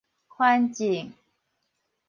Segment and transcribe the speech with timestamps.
[0.35, 1.13] 權證